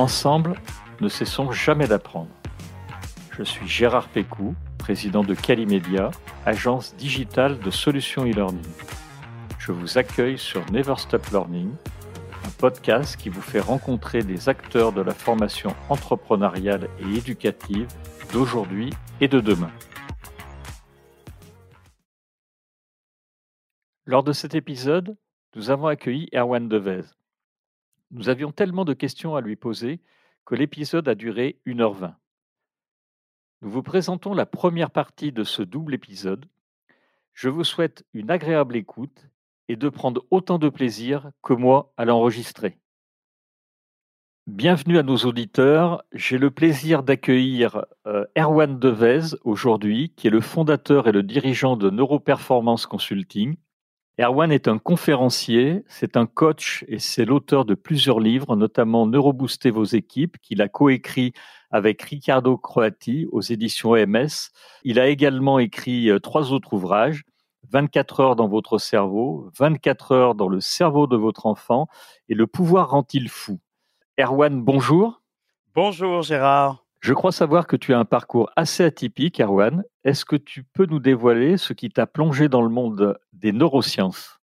[0.00, 0.54] Ensemble,
[1.02, 2.30] ne cessons jamais d'apprendre.
[3.32, 6.10] Je suis Gérard Pécou, président de Calimedia,
[6.46, 8.64] agence digitale de solutions e-learning.
[9.58, 11.74] Je vous accueille sur Never Stop Learning,
[12.46, 17.86] un podcast qui vous fait rencontrer des acteurs de la formation entrepreneuriale et éducative
[18.32, 19.70] d'aujourd'hui et de demain.
[24.06, 25.14] Lors de cet épisode,
[25.56, 27.02] nous avons accueilli Erwan Devez.
[28.12, 30.00] Nous avions tellement de questions à lui poser
[30.44, 32.14] que l'épisode a duré 1h20.
[33.62, 36.46] Nous vous présentons la première partie de ce double épisode.
[37.34, 39.28] Je vous souhaite une agréable écoute
[39.68, 42.78] et de prendre autant de plaisir que moi à l'enregistrer.
[44.48, 46.02] Bienvenue à nos auditeurs.
[46.12, 51.76] J'ai le plaisir d'accueillir euh, Erwan Devez aujourd'hui, qui est le fondateur et le dirigeant
[51.76, 53.56] de Neuroperformance Consulting,
[54.20, 59.70] Erwan est un conférencier, c'est un coach et c'est l'auteur de plusieurs livres, notamment Neurobooster
[59.70, 61.32] vos équipes, qu'il a coécrit
[61.70, 64.52] avec Ricardo Croati aux éditions EMS.
[64.84, 67.22] Il a également écrit euh, trois autres ouvrages,
[67.70, 71.86] 24 heures dans votre cerveau, 24 heures dans le cerveau de votre enfant
[72.28, 73.58] et Le pouvoir rend-il fou?
[74.18, 75.22] Erwan, bonjour.
[75.74, 76.84] Bonjour Gérard.
[77.00, 79.84] Je crois savoir que tu as un parcours assez atypique, Erwan.
[80.04, 84.38] Est-ce que tu peux nous dévoiler ce qui t'a plongé dans le monde des neurosciences?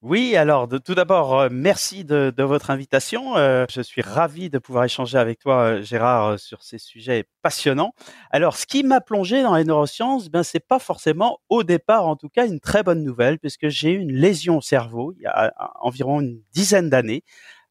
[0.00, 3.36] Oui, alors tout d'abord, euh, merci de, votre invitation.
[3.36, 7.92] Euh, je suis ravi de pouvoir échanger avec toi, euh, Gérard, sur ces sujets passionnants.
[8.30, 12.16] Alors, ce qui m'a plongé dans les neurosciences, ben c'est pas forcément au départ, en
[12.16, 15.26] tout cas, une très bonne nouvelle, puisque j'ai eu une lésion au cerveau il y
[15.26, 17.22] a environ une dizaine d'années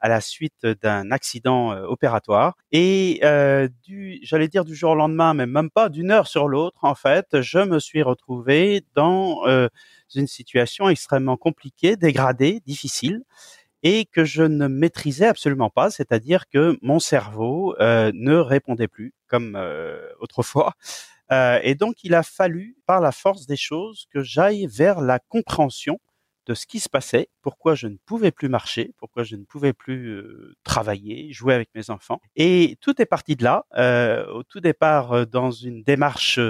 [0.02, 2.56] à la suite d'un accident euh, opératoire.
[2.72, 6.48] Et euh, du, j'allais dire du jour au lendemain, mais même pas d'une heure sur
[6.48, 9.68] l'autre, en fait, je me suis retrouvé dans euh,
[10.14, 13.22] une situation extrêmement compliquée, dégradée, difficile
[13.82, 19.12] et que je ne maîtrisais absolument pas, c'est-à-dire que mon cerveau euh, ne répondait plus
[19.26, 20.74] comme euh, autrefois.
[21.32, 25.18] Euh, et donc, il a fallu, par la force des choses, que j'aille vers la
[25.18, 25.98] compréhension
[26.46, 29.72] de ce qui se passait, pourquoi je ne pouvais plus marcher, pourquoi je ne pouvais
[29.72, 30.22] plus
[30.64, 32.20] travailler, jouer avec mes enfants.
[32.36, 36.40] Et tout est parti de là, euh, au tout départ dans une démarche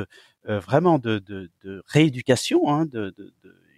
[0.44, 2.68] vraiment de, de, de rééducation.
[2.68, 3.14] Hein, de,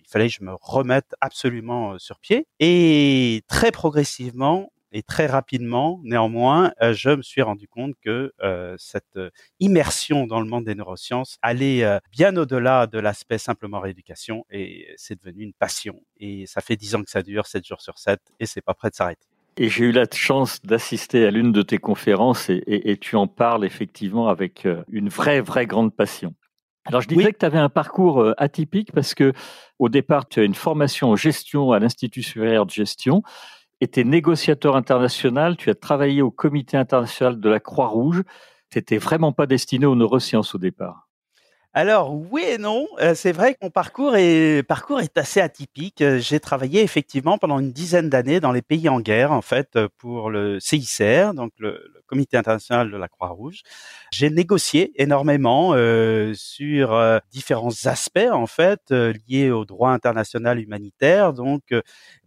[0.04, 2.46] il fallait que je me remette absolument sur pied.
[2.60, 8.77] Et très progressivement, et très rapidement, néanmoins, euh, je me suis rendu compte que euh,
[8.78, 14.47] cette euh, immersion dans le monde des neurosciences allait bien au-delà de l'aspect simplement rééducation
[14.50, 16.00] et c'est devenu une passion.
[16.19, 18.75] Et ça fait dix ans que ça dure, sept jours sur sept, et c'est pas
[18.75, 19.27] prêt de s'arrêter.
[19.56, 23.26] Et j'ai eu la chance d'assister à l'une de tes conférences et, et, tu en
[23.26, 26.34] parles effectivement avec une vraie, vraie grande passion.
[26.87, 29.32] Alors je disais que tu avais un parcours atypique parce que
[29.78, 33.22] au départ tu as une formation en gestion à l'Institut supérieur de gestion
[33.80, 38.22] étais négociateur international, tu as travaillé au comité international de la Croix-Rouge.
[38.70, 41.08] Tu n'étais vraiment pas destiné aux neurosciences au départ.
[41.76, 46.02] Alors oui et non, euh, c'est vrai que mon parcours est, parcours est assez atypique.
[46.02, 49.74] Euh, j'ai travaillé effectivement pendant une dizaine d'années dans les pays en guerre, en fait,
[49.74, 53.62] euh, pour le CICR, donc le, Comité international de la Croix-Rouge.
[54.12, 55.75] J'ai négocié énormément
[56.34, 61.32] sur différents aspects, en fait, liés au droit international humanitaire.
[61.32, 61.62] Donc,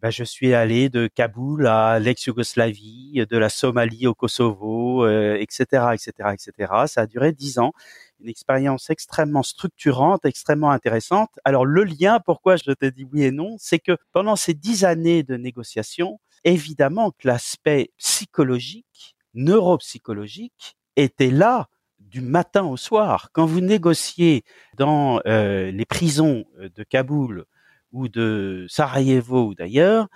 [0.01, 6.11] ben, je suis allé de Kaboul à l'ex-Yougoslavie, de la Somalie au Kosovo, etc., etc.,
[6.33, 6.73] etc.
[6.87, 7.71] Ça a duré dix ans
[8.19, 11.29] une expérience extrêmement structurante, extrêmement intéressante.
[11.45, 14.85] Alors le lien, pourquoi je te dis oui et non, c'est que pendant ces dix
[14.85, 21.67] années de négociation, évidemment que l'aspect psychologique, neuropsychologique, était là
[21.99, 23.29] du matin au soir.
[23.33, 24.43] Quand vous négociez
[24.77, 27.45] dans euh, les prisons euh, de Kaboul
[27.91, 30.07] ou de Sarajevo ou d'ailleurs,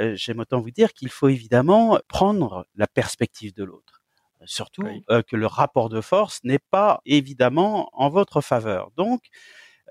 [0.00, 4.02] euh, j'aime autant vous dire qu'il faut évidemment prendre la perspective de l'autre
[4.46, 8.90] surtout euh, que le rapport de force n'est pas évidemment en votre faveur.
[8.96, 9.20] Donc,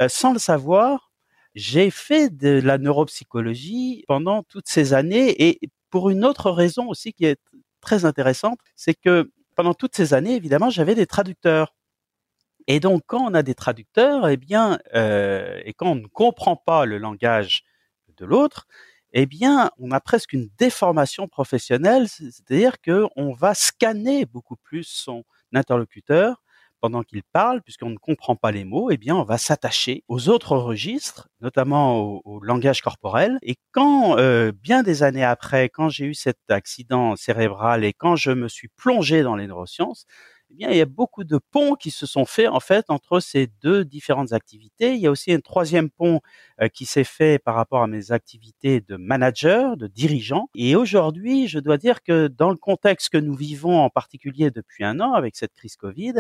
[0.08, 1.12] sans le savoir,
[1.54, 5.60] j'ai fait de la neuropsychologie pendant toutes ces années et
[5.90, 7.40] pour une autre raison aussi qui est
[7.82, 11.74] très intéressante, c'est que pendant toutes ces années, évidemment, j'avais des traducteurs.
[12.68, 16.56] Et donc, quand on a des traducteurs, eh bien, euh, et quand on ne comprend
[16.56, 17.64] pas le langage
[18.18, 18.68] de l'autre,
[19.14, 24.84] eh bien, on a presque une déformation professionnelle, c'est-à-dire que on va scanner beaucoup plus
[24.84, 25.24] son
[25.54, 26.44] interlocuteur
[26.82, 30.30] pendant qu'il parle, puisqu'on ne comprend pas les mots, eh bien, on va s'attacher aux
[30.30, 33.38] autres registres, notamment au, langage corporel.
[33.42, 38.16] Et quand, euh, bien des années après, quand j'ai eu cet accident cérébral et quand
[38.16, 40.06] je me suis plongé dans les neurosciences,
[40.52, 43.20] eh bien, il y a beaucoup de ponts qui se sont faits en fait entre
[43.20, 44.96] ces deux différentes activités.
[44.96, 46.22] Il y a aussi un troisième pont
[46.68, 50.50] qui s'est fait par rapport à mes activités de manager, de dirigeant.
[50.56, 54.84] Et aujourd'hui, je dois dire que dans le contexte que nous vivons, en particulier depuis
[54.84, 56.16] un an avec cette crise Covid,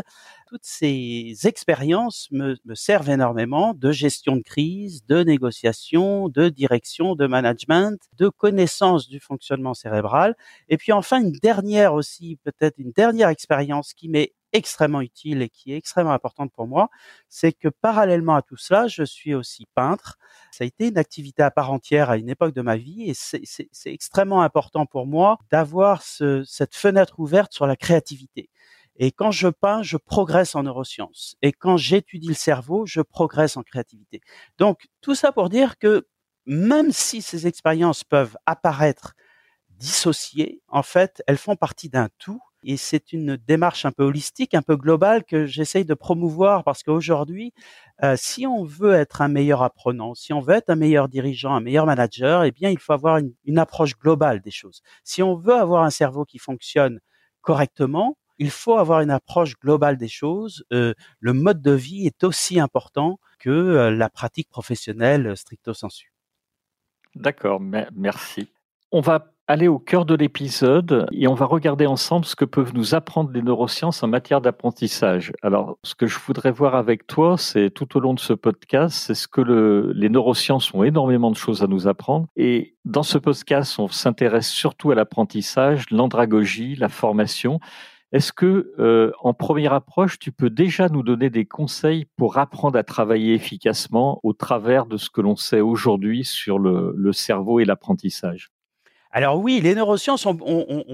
[0.47, 7.15] toutes ces expériences me, me servent énormément de gestion de crise, de négociation, de direction,
[7.15, 10.35] de management, de connaissance du fonctionnement cérébral.
[10.69, 15.49] Et puis enfin, une dernière aussi, peut-être une dernière expérience qui m'est extrêmement utile et
[15.49, 16.89] qui est extrêmement importante pour moi,
[17.27, 20.17] c'est que parallèlement à tout cela, je suis aussi peintre.
[20.51, 23.13] Ça a été une activité à part entière à une époque de ma vie et
[23.13, 28.49] c'est extrêmement important pour moi d'avoir ce, cette fenêtre ouverte sur la créativité.
[29.01, 31.37] Et quand je peins, je progresse en neurosciences.
[31.41, 34.19] Et quand j'étudie le cerveau, je progresse en créativité.
[34.57, 36.05] Donc, tout ça pour dire que
[36.45, 39.13] même si ces expériences peuvent apparaître
[39.69, 44.53] dissociées, en fait, elles font partie d'un tout et c'est une démarche un peu holistique,
[44.53, 47.53] un peu globale que j'essaye de promouvoir parce qu'aujourd'hui,
[48.03, 51.53] euh, si on veut être un meilleur apprenant, si on veut être un meilleur dirigeant,
[51.53, 54.81] un meilleur manager, eh bien, il faut avoir une, approche globale des choses.
[55.03, 56.99] Si on veut avoir un cerveau qui fonctionne
[57.41, 60.63] correctement, il faut avoir une approche globale des choses.
[60.71, 66.13] Euh, le mode de vie est aussi important que euh, la pratique professionnelle stricto sensu.
[67.15, 68.49] D'accord, merci.
[68.91, 72.75] On va aller au cœur de l'épisode et on va regarder ensemble ce que peuvent
[72.75, 75.33] nous apprendre les neurosciences en matière d'apprentissage.
[75.41, 78.95] Alors, ce que je voudrais voir avec toi, c'est tout au long de ce podcast,
[78.95, 82.27] c'est ce que le, les neurosciences ont énormément de choses à nous apprendre.
[82.37, 87.59] Et dans ce podcast, on s'intéresse surtout à l'apprentissage, l'andragogie, la formation.
[88.11, 92.77] Est-ce que, euh, en première approche, tu peux déjà nous donner des conseils pour apprendre
[92.77, 97.65] à travailler efficacement au travers de ce que l'on sait aujourd'hui sur le cerveau et
[97.65, 98.51] l'apprentissage?
[99.11, 100.37] Alors oui, les neurosciences ont,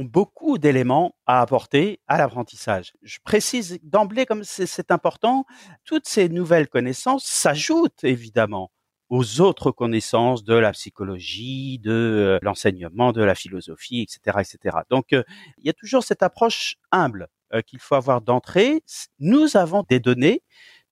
[0.03, 2.93] beaucoup d'éléments à apporter à l'apprentissage.
[3.01, 5.45] Je précise d'emblée, comme c'est important,
[5.83, 8.71] toutes ces nouvelles connaissances s'ajoutent évidemment
[9.09, 14.77] aux autres connaissances de la psychologie, de euh, l'enseignement, de la philosophie, etc., etc.
[14.89, 15.23] Donc, euh,
[15.57, 18.81] il y a toujours cette approche humble euh, qu'il faut avoir d'entrée.
[19.19, 20.41] Nous avons des données,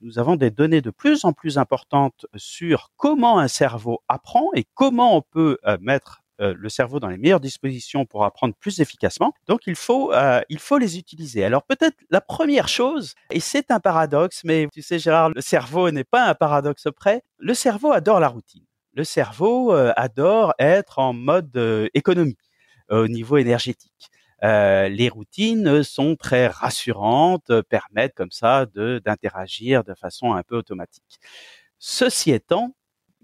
[0.02, 4.66] nous avons des données de plus en plus importantes sur comment un cerveau apprend et
[4.76, 9.34] comment on peut mettre euh, le cerveau dans les meilleures dispositions pour apprendre plus efficacement.
[9.48, 11.46] Donc il faut euh, il faut les utiliser.
[11.46, 15.90] Alors peut-être la première chose et c'est un paradoxe mais tu sais Gérard le cerveau
[15.92, 17.24] n'est pas un paradoxe près.
[17.38, 18.66] Le cerveau adore la routine.
[18.94, 22.38] Le cerveau euh, adore être en mode économie
[22.90, 24.10] au niveau énergétique.
[24.42, 31.20] les routines sont très rassurantes, permettent comme ça de d'interagir de façon un peu automatique.
[31.80, 32.76] Ceci étant,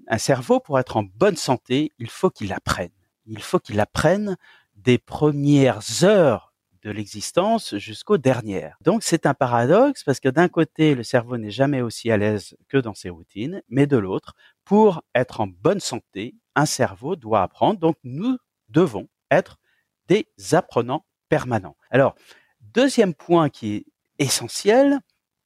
[0.07, 2.89] un cerveau pour être en bonne santé, il faut qu'il apprenne
[3.29, 4.37] il faut qu'il apprenne
[4.75, 8.77] des premières heures de l'existence jusqu'aux dernières.
[8.81, 12.55] Donc c'est un paradoxe parce que d'un côté, le cerveau n'est jamais aussi à l'aise
[12.67, 14.33] que dans ses routines, mais de l'autre,
[14.63, 17.79] pour être en bonne santé, un cerveau doit apprendre.
[17.79, 18.37] Donc nous
[18.69, 19.59] devons être
[20.07, 21.75] des apprenants permanents.
[21.91, 22.15] Alors,
[22.61, 23.85] deuxième point qui est
[24.17, 24.99] essentiel,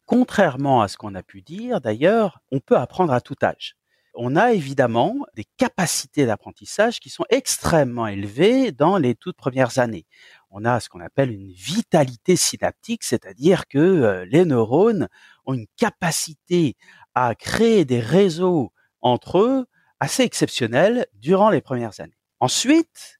[0.06, 3.76] contrairement à ce qu'on a pu dire d'ailleurs, on peut apprendre à tout âge
[4.14, 10.06] on a évidemment des capacités d'apprentissage qui sont extrêmement élevées dans les toutes premières années.
[10.52, 15.08] On a ce qu'on appelle une vitalité synaptique, c'est-à-dire que euh, les neurones
[15.46, 16.76] ont une capacité
[17.16, 19.66] à créer des réseaux entre eux
[20.00, 22.18] assez exceptionnels durant les premières années.
[22.40, 23.20] Ensuite,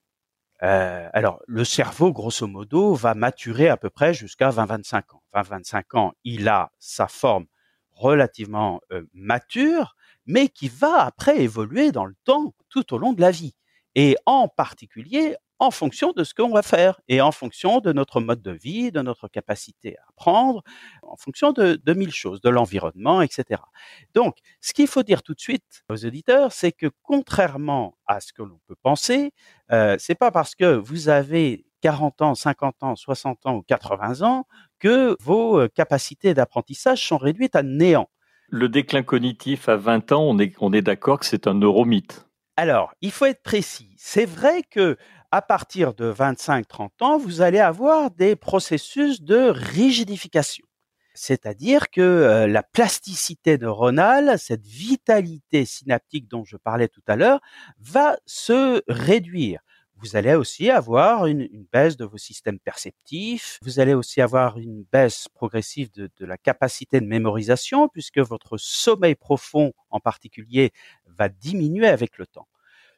[0.62, 5.22] euh, alors le cerveau, grosso modo, va maturer à peu près jusqu'à 20-25 ans.
[5.34, 7.46] 20-25 ans, il a sa forme
[7.90, 13.20] relativement euh, mature, mais qui va après évoluer dans le temps tout au long de
[13.20, 13.54] la vie.
[13.94, 18.20] Et en particulier en fonction de ce qu'on va faire et en fonction de notre
[18.20, 20.62] mode de vie, de notre capacité à apprendre,
[21.02, 23.62] en fonction de, de mille choses, de l'environnement, etc.
[24.14, 28.32] Donc, ce qu'il faut dire tout de suite aux auditeurs, c'est que contrairement à ce
[28.32, 29.32] que l'on peut penser,
[29.72, 34.22] euh, c'est pas parce que vous avez 40 ans, 50 ans, 60 ans ou 80
[34.22, 34.46] ans
[34.78, 38.08] que vos euh, capacités d'apprentissage sont réduites à néant.
[38.56, 40.22] Le déclin cognitif à 20 ans,
[40.60, 42.28] on est, d'accord que c'est un neuromythe.
[42.56, 43.92] Alors, il faut être précis.
[43.98, 44.96] C'est vrai que
[45.32, 50.64] à partir de 25-30 ans, vous allez avoir des processus de rigidification.
[51.14, 57.40] C'est-à-dire que euh, la plasticité neuronale, cette vitalité synaptique dont je parlais tout à l'heure,
[57.80, 59.62] va se réduire
[60.04, 64.84] vous allez aussi avoir une, baisse de vos systèmes perceptifs, vous allez aussi avoir une
[64.92, 70.72] baisse progressive de, la capacité de mémorisation, puisque votre sommeil profond en particulier
[71.06, 72.48] va diminuer avec le temps.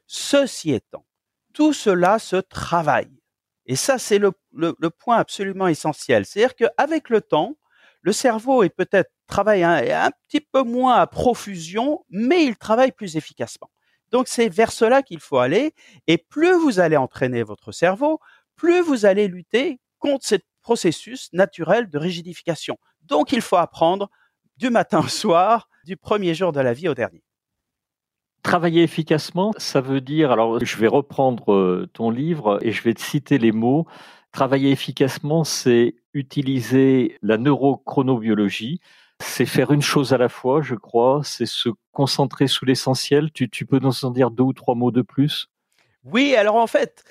[0.07, 1.07] Ceci étant,
[1.53, 3.21] tout cela se travaille.
[3.67, 6.27] Et ça, c'est le point absolument essentiel.
[6.27, 7.57] C'est-à-dire qu'avec le temps,
[8.03, 13.17] le cerveau est peut-être travaille un, petit peu moins à profusion, mais il travaille plus
[13.17, 13.69] efficacement.
[14.13, 15.75] Donc c'est vers cela qu'il faut aller.
[16.07, 18.21] Et plus vous allez entraîner votre cerveau,
[18.55, 22.77] plus vous allez lutter contre ce processus naturel de rigidification.
[23.03, 24.11] Donc il faut apprendre
[24.57, 27.23] du matin au soir, du premier jour de la vie au dernier.
[28.43, 32.95] Travailler efficacement, ça veut dire, alors je vais reprendre euh, ton livre et je vais
[32.95, 33.87] te citer les mots.
[34.31, 38.81] Travailler efficacement, c'est utiliser la neurochronobiologie,
[39.21, 43.31] c'est faire une chose à la fois, je crois, c'est se concentrer sous l'essentiel.
[43.33, 45.49] Tu, peux nous en dire deux ou trois mots de plus?
[46.05, 47.05] Oui, alors en fait,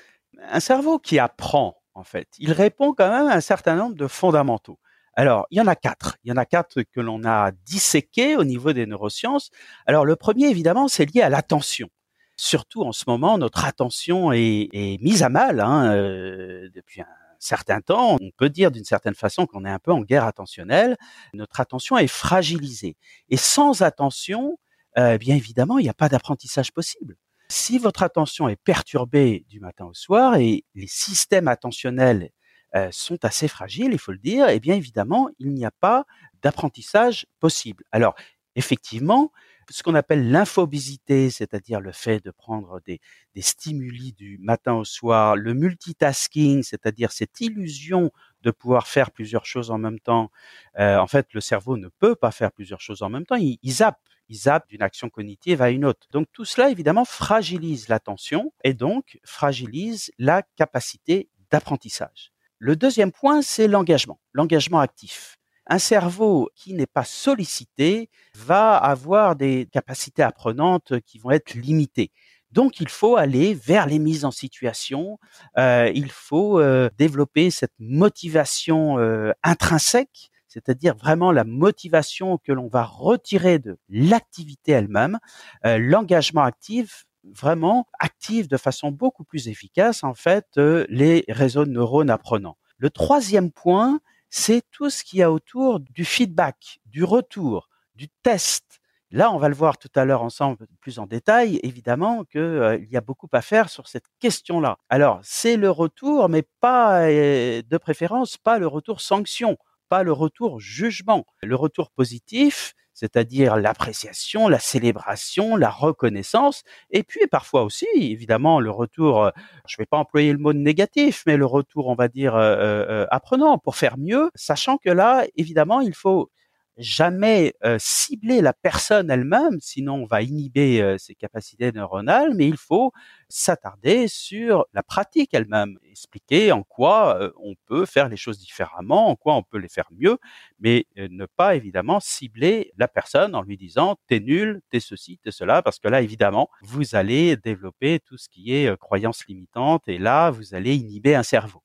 [0.48, 4.06] un cerveau qui apprend, en fait, il répond quand même à un certain nombre de
[4.06, 4.78] fondamentaux.
[5.14, 6.18] Alors, il y en a quatre.
[6.24, 9.50] Il y en a quatre que l'on a disséqués au niveau des neurosciences.
[9.86, 11.88] Alors, le premier, évidemment, c'est lié à l'attention.
[12.36, 17.06] Surtout en ce moment, notre attention est, est mise à mal hein, euh, depuis un
[17.38, 18.16] certain temps.
[18.20, 20.96] On peut dire d'une certaine façon qu'on est un peu en guerre attentionnelle.
[21.34, 22.96] Notre attention est fragilisée.
[23.28, 24.58] Et sans attention,
[24.98, 27.16] euh, bien évidemment, il n'y a pas d'apprentissage possible.
[27.48, 32.30] Si votre attention est perturbée du matin au soir et les systèmes attentionnels
[32.74, 35.70] euh, sont assez fragiles, il faut le dire, et eh bien évidemment, il n'y a
[35.70, 36.04] pas
[36.42, 37.84] d'apprentissage possible.
[37.92, 38.14] Alors,
[38.56, 39.30] effectivement,
[39.70, 43.00] ce qu'on appelle l'infobésité, c'est-à-dire le fait de prendre des,
[43.34, 48.10] des, stimuli du matin au soir, le multitasking, c'est-à-dire cette illusion
[48.42, 50.30] de pouvoir faire plusieurs choses en même temps.
[50.78, 53.36] Euh, en fait, le cerveau ne peut pas faire plusieurs choses en même temps.
[53.36, 56.06] Il, il zappe, il zappe d'une action cognitive à une autre.
[56.10, 62.32] Donc tout cela, évidemment, fragilise l'attention et donc fragilise la capacité d'apprentissage.
[62.58, 65.35] Le deuxième point, c'est l'engagement, l'engagement actif.
[65.66, 72.12] Un cerveau qui n'est pas sollicité va avoir des capacités apprenantes qui vont être limitées.
[72.52, 75.18] Donc, il faut aller vers les mises en situation.
[75.58, 82.68] Euh, il faut euh, développer cette motivation euh, intrinsèque, c'est-à-dire vraiment la motivation que l'on
[82.68, 85.18] va retirer de l'activité elle-même.
[85.64, 91.70] L'engagement actif vraiment active de façon beaucoup plus efficace en fait euh, les réseaux de
[91.70, 92.56] neurones apprenants.
[92.78, 98.08] Le troisième point, c'est tout ce qu'il y a autour du feedback, du retour, du
[98.22, 98.80] test.
[99.12, 102.78] Là, on va le voir tout à l'heure ensemble plus en détail, évidemment qu'il euh,
[102.90, 104.78] y a beaucoup à faire sur cette question-là.
[104.88, 109.56] Alors, c'est le retour, mais pas euh, de préférence, pas le retour sanction,
[109.88, 111.24] pas le retour jugement.
[111.42, 118.70] Le retour positif, c'est-à-dire l'appréciation, la célébration, la reconnaissance, et puis parfois aussi, évidemment, le
[118.70, 119.30] retour, euh,
[119.68, 122.56] je ne vais pas employer le mot négatif, mais le retour, on va dire, euh,
[122.56, 126.30] euh, apprenant pour faire mieux, sachant que là, évidemment, il faut
[126.76, 132.46] jamais euh, cibler la personne elle-même, sinon on va inhiber euh, ses capacités neuronales, mais
[132.48, 132.92] il faut
[133.28, 139.08] s'attarder sur la pratique elle-même, expliquer en quoi euh, on peut faire les choses différemment,
[139.08, 140.18] en quoi on peut les faire mieux,
[140.58, 145.30] mais ne pas évidemment cibler la personne en lui disant t'es nul, t'es ceci, t'es
[145.30, 149.98] cela, parce que là évidemment vous allez développer tout ce qui est croyance limitante et
[149.98, 151.62] là vous allez inhiber un cerveau.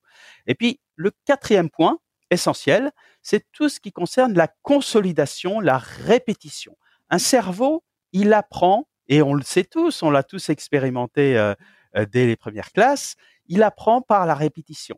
[0.48, 2.00] Et puis le quatrième point,
[2.32, 6.76] essentiel, c'est tout ce qui concerne la consolidation, la répétition.
[7.10, 7.84] Un cerveau,
[8.14, 11.54] il apprend, et on le sait tous, on l'a tous expérimenté euh,
[11.96, 13.16] euh, dès les premières classes,
[13.48, 14.98] il apprend par la répétition.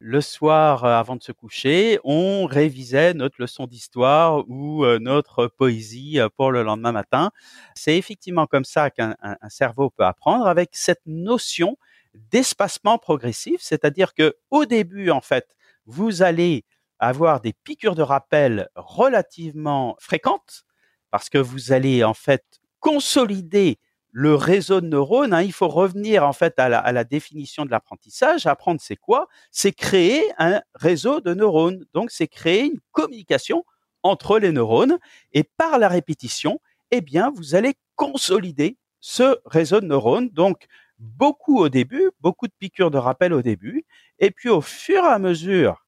[0.00, 6.18] Le soir, euh, avant de se coucher, on révisait notre leçon d'histoire ou notre poésie
[6.36, 7.30] pour le lendemain matin.
[7.74, 9.14] C'est effectivement comme ça qu'un
[9.48, 11.78] cerveau peut apprendre avec cette notion
[12.14, 15.46] d'espacement progressif, c'est-à-dire que au début, en fait,
[15.86, 16.64] vous allez
[16.98, 20.64] avoir des piqûres de rappel relativement fréquentes
[21.10, 22.44] parce que vous allez en fait
[22.80, 23.78] consolider
[24.10, 25.32] le réseau de neurones.
[25.32, 25.42] Hein.
[25.42, 28.46] Il faut revenir en fait à la, définition de l'apprentissage.
[28.46, 29.28] Apprendre, c'est quoi?
[29.50, 31.84] C'est créer un réseau de neurones.
[31.94, 33.64] Donc, c'est créer une communication
[34.04, 34.98] entre les neurones
[35.32, 36.60] et par la répétition,
[36.92, 40.28] eh bien, vous allez consolider ce réseau de neurones.
[40.28, 40.66] Donc,
[40.98, 43.84] beaucoup au début, beaucoup de piqûres de rappel au début,
[44.18, 45.86] et puis au fur et à mesure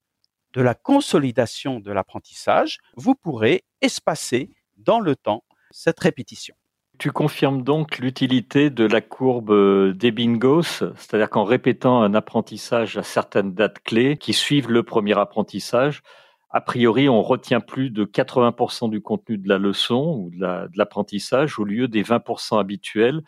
[0.52, 6.54] de la consolidation de l'apprentissage, vous pourrez espacer dans le temps cette répétition.
[6.98, 13.02] Tu confirmes donc l'utilité de la courbe des bingos, c'est-à-dire qu'en répétant un apprentissage à
[13.02, 16.02] certaines dates clés qui suivent le premier apprentissage,
[16.48, 21.58] a priori, on retient plus de 80% du contenu de la leçon ou de l'apprentissage
[21.58, 23.22] au lieu des 20% habituels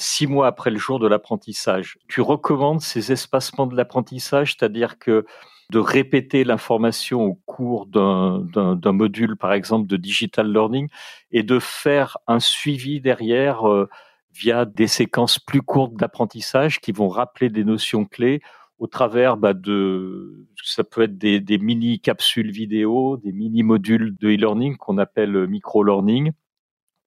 [0.00, 1.98] six mois après le jour de l'apprentissage.
[2.08, 5.26] Tu recommandes ces espacements de l'apprentissage, c'est-à-dire que
[5.70, 10.88] de répéter l'information au cours d'un module, par exemple, de digital learning,
[11.30, 13.88] et de faire un suivi derrière euh,
[14.32, 18.40] via des séquences plus courtes d'apprentissage qui vont rappeler des notions clés
[18.78, 24.16] au travers bah, de, ça peut être des, des mini capsules vidéo, des mini modules
[24.18, 26.32] de e-learning qu'on appelle micro-learning,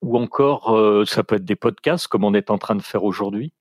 [0.04, 3.04] ou encore euh, ça peut être des podcasts comme on est en train de faire
[3.04, 3.54] aujourd'hui?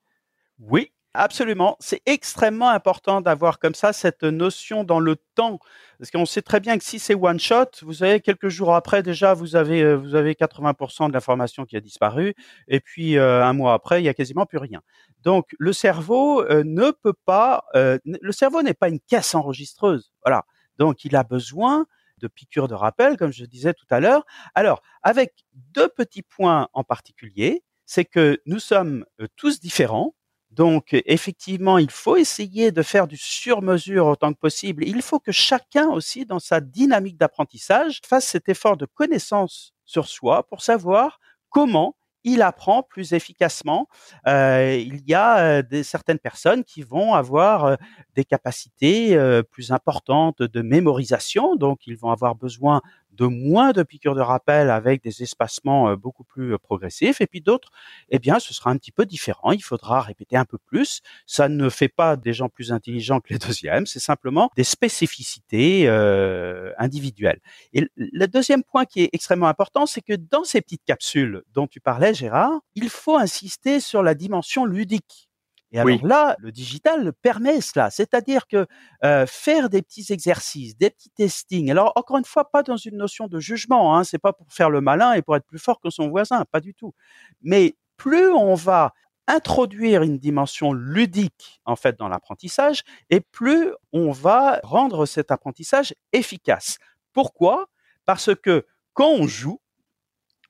[0.59, 1.77] Oui, Absolument.
[1.79, 5.59] C'est extrêmement important d'avoir comme ça cette notion dans le temps.
[5.99, 9.03] Parce qu'on sait très bien que si c'est one shot, vous savez, quelques jours après,
[9.03, 12.33] déjà, vous avez, euh, vous avez 80% de l'information qui a disparu.
[12.67, 14.81] Et puis, euh, un mois après, il y a quasiment plus rien.
[15.21, 20.11] Donc, le cerveau ne peut pas, le cerveau n'est pas une caisse enregistreuse.
[20.25, 20.45] Voilà.
[20.79, 21.85] Donc, il a besoin
[22.23, 24.25] de piqûres de rappel, comme je disais tout à l'heure.
[24.55, 30.15] Alors, avec deux petits points en particulier, c'est que nous sommes tous différents
[30.53, 34.83] donc, effectivement, il faut essayer de faire du sur-mesure autant que possible.
[34.87, 40.07] Il faut que chacun aussi, dans sa dynamique d'apprentissage, fasse cet effort de connaissance sur
[40.07, 43.87] soi pour savoir comment il apprend plus efficacement.
[44.27, 47.75] Euh, il y a euh, des, certaines personnes qui vont avoir euh,
[48.15, 49.17] des capacités
[49.51, 52.81] plus importantes de mémorisation, donc ils vont avoir besoin
[53.13, 57.21] de moins de piqûres de rappel avec des espacements euh, beaucoup plus euh, progressifs.
[57.21, 57.69] Et puis d'autres,
[58.09, 59.51] eh bien, ce sera un petit peu différent.
[59.51, 61.01] Il faudra répéter un peu plus.
[61.25, 63.85] Ça ne fait pas des gens plus intelligents que les deuxièmes.
[63.85, 67.39] C'est simplement des spécificités euh, individuelles.
[67.73, 71.67] Et le deuxième point qui est extrêmement important, c'est que dans ces petites capsules dont
[71.67, 75.29] tu parlais, Gérard, il faut insister sur la dimension ludique.
[75.73, 78.67] Et alors là, le digital permet cela, c'est-à-dire que
[79.03, 81.71] euh, faire des petits exercices, des petits testings.
[81.71, 84.69] Alors encore une fois, pas dans une notion de jugement, hein, c'est pas pour faire
[84.69, 86.93] le malin et pour être plus fort que son voisin, pas du tout.
[87.41, 88.93] Mais plus on va
[89.27, 95.95] introduire une dimension ludique en fait dans l'apprentissage, et plus on va rendre cet apprentissage
[96.11, 96.77] efficace.
[97.13, 97.65] Pourquoi?
[98.05, 99.59] Parce que quand on joue,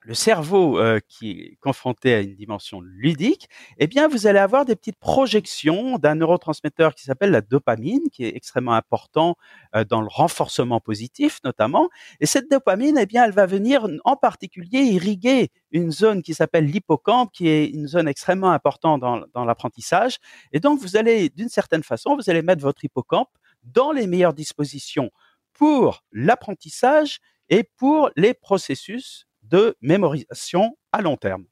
[0.04, 4.66] le cerveau euh, qui est confronté à une dimension ludique, eh bien, vous allez avoir
[4.66, 9.36] des petites projections d'un neurotransmetteur qui s'appelle la dopamine, qui est extrêmement important
[9.74, 11.88] euh, dans le renforcement positif notamment.
[12.20, 16.66] Et cette dopamine, eh bien, elle va venir en particulier irriguer une zone qui s'appelle
[16.66, 20.18] l'hippocampe, qui est une zone extrêmement importante dans, dans l'apprentissage.
[20.52, 23.30] Et donc, vous allez, d'une certaine façon, vous allez mettre votre hippocampe
[23.62, 25.10] dans les meilleures dispositions
[25.54, 31.44] pour l'apprentissage et pour les processus de mémorisation à long terme.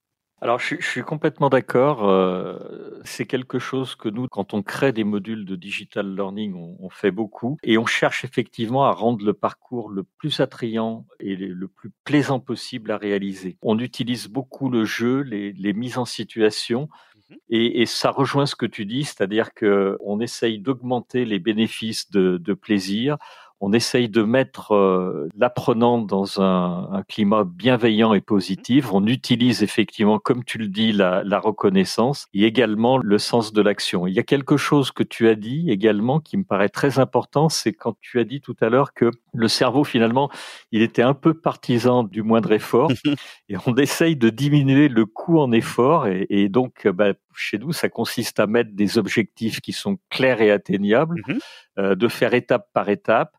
[0.43, 2.09] Alors, je, suis complètement d'accord.
[2.09, 2.59] Euh,
[3.05, 7.13] c'est quelque chose que nous, quand on crée des modules de digital learning, on, fait
[7.13, 7.59] beaucoup.
[7.63, 12.41] Et on cherche effectivement à rendre le parcours le plus attrayant et le, plus plaisant
[12.41, 13.57] possible à réaliser.
[13.63, 16.89] On utilise beaucoup le jeu, les, mises en situation.
[17.31, 17.37] Mhm.
[17.51, 22.55] Et, ça rejoint ce que tu dis, c'est-à-dire qu'on essaye d'augmenter les bénéfices de, de
[22.55, 23.17] plaisir
[23.63, 28.93] on essaye de mettre euh, l'apprenant dans un, climat bienveillant et positif.
[28.93, 34.07] On utilise effectivement, comme tu le dis, la, reconnaissance et également le sens de l'action.
[34.07, 37.49] Il y a quelque chose que tu as dit également qui me paraît très important,
[37.49, 40.31] c'est quand tu as dit tout à l'heure que le cerveau finalement,
[40.73, 42.91] il était un peu partisan du moindre effort
[43.49, 47.89] et on essaye de diminuer le coût en effort et, donc bah, chez nous, ça
[47.89, 51.39] consiste à mettre des objectifs qui sont clairs et atteignables, mhm.
[51.79, 53.37] euh, de faire étape par étape,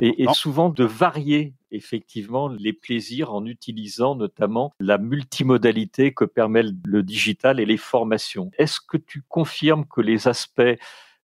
[0.00, 7.02] et, souvent de varier effectivement les plaisirs en utilisant notamment la multimodalité que permet le
[7.02, 8.50] digital et les formations.
[8.58, 10.78] Est-ce que tu confirmes que les aspects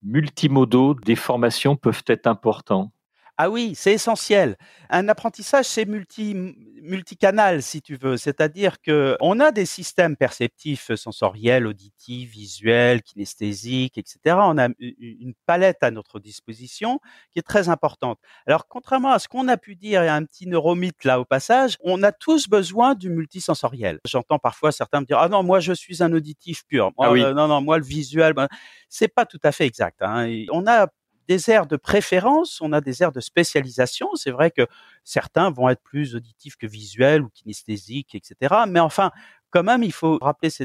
[0.01, 2.91] multimodaux des formations peuvent être importants?
[3.37, 4.55] Ah oui, c'est essentiel.
[4.91, 6.35] Un apprentissage, c'est multi,
[6.83, 8.15] multicanal, si tu veux.
[8.15, 14.35] C'est-à-dire que on a des systèmes perceptifs sensoriels, auditifs, visuels, kinesthésiques, etc.
[14.39, 16.99] On a une palette à notre disposition
[17.31, 18.19] qui est très importante.
[18.45, 21.19] Alors, contrairement à ce qu'on a pu dire, il y a un petit neuromythe là
[21.19, 23.99] au passage, on a tous besoin du multisensoriel.
[24.05, 26.91] J'entends parfois certains me dire, ah non, moi je suis un auditif pur.
[26.99, 27.23] ah oui.
[27.23, 28.47] Euh, non, non, moi le visuel, ben,
[28.89, 30.03] c'est pas tout à fait exact.
[30.03, 30.45] Hein.
[30.51, 30.87] On a
[31.27, 34.09] des aires de préférence, on a des aires de spécialisation.
[34.15, 34.67] C'est vrai que
[35.03, 38.55] certains vont être plus auditifs que visuels ou kinesthésiques, etc.
[38.67, 39.11] Mais enfin,
[39.49, 40.63] quand même, il faut rappeler ce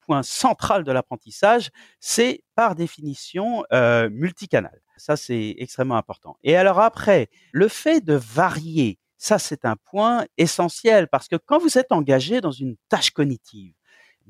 [0.00, 1.70] point central de l'apprentissage,
[2.00, 4.80] c'est par définition euh, multicanal.
[4.96, 6.36] Ça, c'est extrêmement important.
[6.42, 11.58] Et alors après, le fait de varier, ça, c'est un point essentiel parce que quand
[11.58, 13.74] vous êtes engagé dans une tâche cognitive,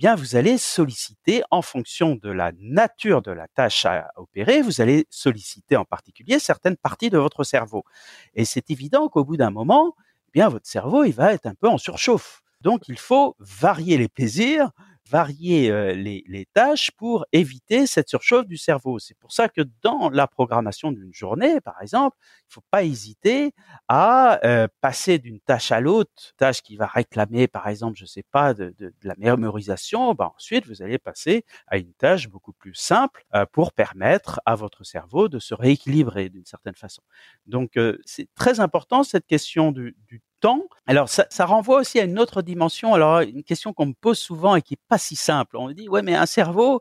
[0.01, 4.81] bien vous allez solliciter en fonction de la nature de la tâche à opérer, vous
[4.81, 7.85] allez solliciter en particulier certaines parties de votre cerveau.
[8.33, 9.95] Et c'est évident qu'au bout d'un moment,
[10.29, 12.41] eh bien votre cerveau il va être un peu en surchauffe.
[12.63, 14.71] Donc il faut varier les plaisirs,
[15.11, 18.99] varier les, tâches pour éviter cette surchauffe du cerveau.
[18.99, 22.17] C'est pour ça que dans la programmation d'une journée, par exemple,
[22.49, 23.53] il faut pas hésiter
[23.89, 24.41] à
[24.81, 28.75] passer d'une tâche à l'autre, tâche qui va réclamer, par exemple, je sais pas, de,
[29.03, 30.15] la mémorisation.
[30.15, 34.85] Ben ensuite, vous allez passer à une tâche beaucoup plus simple pour permettre à votre
[34.85, 37.03] cerveau de se rééquilibrer d'une certaine façon.
[37.47, 40.65] Donc, c'est très important cette question du, du temps.
[40.87, 42.95] Alors, ça, ça, renvoie aussi à une autre dimension.
[42.95, 45.57] Alors, une question qu'on me pose souvent et qui est pas si simple.
[45.57, 46.81] On me dit, ouais, mais un cerveau,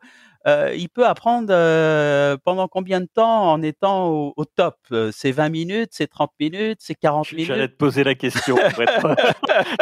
[0.49, 4.75] euh, il peut apprendre euh, pendant combien de temps en étant au, au top?
[4.91, 8.55] Euh, C'est 20 minutes, c'est 30 minutes, c'est 40 minutes J'allais te poser la question.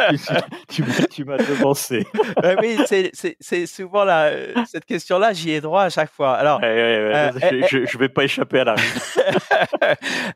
[0.68, 2.06] tu, tu, tu m'as devancé.
[2.62, 2.78] oui,
[3.40, 4.32] c'est souvent la,
[4.66, 6.34] cette question-là, j'y ai droit à chaque fois.
[6.34, 8.74] Alors, ouais, ouais, ouais, je, je, vais pas échapper à la.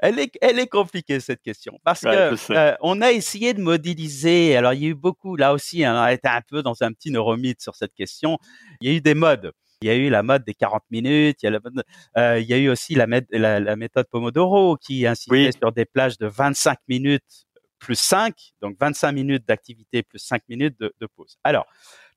[0.01, 4.57] elle est, elle est compliquée cette question parce que on a essayé de modéliser.
[4.57, 5.85] Alors, il y a eu beaucoup là aussi.
[5.85, 8.39] Hein, on a été un peu dans un petit neuromythe sur cette question.
[8.81, 9.53] Il y a eu des modes.
[9.83, 11.43] Il y a eu la mode des 40 minutes.
[11.43, 11.61] Il y a, la,
[12.19, 15.53] euh, il y a eu aussi la, la, la, méthode Pomodoro qui insistait oui.
[15.53, 17.47] sur des plages de 25 minutes
[17.79, 21.37] plus 5, donc 25 minutes d'activité plus 5 minutes de, de pause.
[21.43, 21.67] Alors,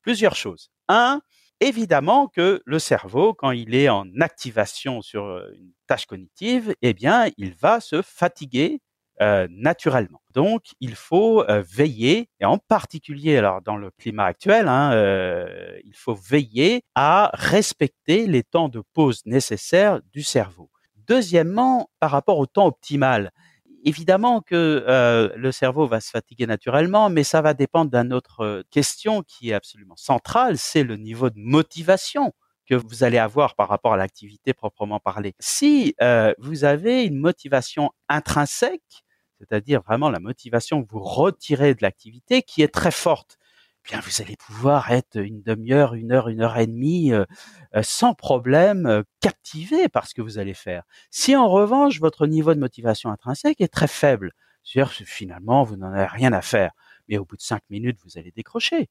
[0.01, 0.69] plusieurs choses.
[0.87, 1.21] Un,
[1.59, 7.29] évidemment que le cerveau, quand il est en activation sur une tâche cognitive, eh bien,
[7.37, 8.79] il va se fatiguer
[9.21, 10.21] euh, naturellement.
[10.33, 15.79] Donc, il faut euh, veiller, et en particulier alors dans le climat actuel, hein, euh,
[15.85, 20.69] il faut veiller à respecter les temps de pause nécessaires du cerveau.
[21.07, 23.31] Deuxièmement, par rapport au temps optimal,
[23.85, 28.63] évidemment que euh, le cerveau va se fatiguer naturellement, mais ça va dépendre d'une autre
[28.71, 32.33] question qui est absolument centrale, c'est le niveau de motivation
[32.65, 35.35] que vous allez avoir par rapport à l'activité proprement parlée.
[35.39, 39.04] Si euh, vous avez une motivation intrinsèque,
[39.39, 43.37] c'est-à-dire vraiment la motivation que vous retirez de l'activité qui est très forte,
[43.85, 47.25] eh bien vous allez pouvoir être une demi-heure, une heure, une heure et demie euh,
[47.83, 50.83] sans problème euh, captivé par ce que vous allez faire.
[51.11, 54.31] Si en revanche votre niveau de motivation intrinsèque est très faible,
[54.63, 56.71] c'est-à-dire que finalement vous n'en avez rien à faire,
[57.07, 58.89] mais au bout de cinq minutes vous allez décrocher.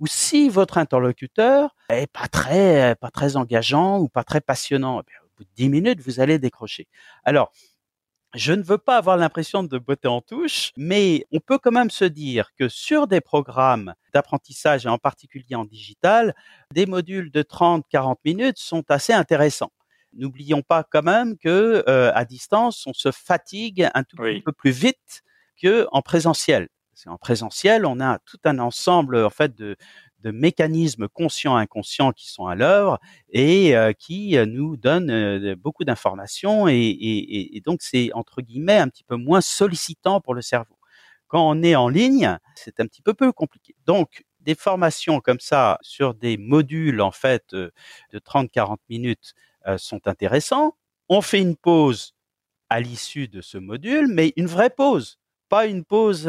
[0.00, 5.04] Ou si votre interlocuteur est pas très, pas très engageant ou pas très passionnant, eh
[5.06, 6.88] bien, au bout de dix minutes vous allez décrocher.
[7.24, 7.52] Alors
[8.34, 11.90] je ne veux pas avoir l'impression de botter en touche, mais on peut quand même
[11.90, 16.34] se dire que sur des programmes d'apprentissage, et en particulier en digital,
[16.72, 19.72] des modules de 30-40 minutes sont assez intéressants.
[20.12, 24.34] N'oublions pas quand même que euh, à distance, on se fatigue un tout oui.
[24.34, 25.22] petit peu plus vite
[25.60, 26.68] que en présentiel.
[27.06, 29.76] En présentiel, on a tout un ensemble en fait de,
[30.24, 35.84] de mécanismes conscients inconscients qui sont à l'œuvre et euh, qui nous donnent euh, beaucoup
[35.84, 40.42] d'informations et, et, et, donc c'est entre guillemets un petit peu moins sollicitant pour le
[40.42, 40.76] cerveau.
[41.28, 43.74] Quand on est en ligne, c'est un petit peu plus compliqué.
[43.86, 47.70] Donc des formations comme ça sur des modules en fait euh,
[48.12, 49.34] de 30-40 minutes
[49.78, 50.76] sont intéressants.
[51.08, 52.14] On fait une pause
[52.68, 55.18] à l'issue de ce module, mais une vraie pause
[55.54, 56.26] pas une pause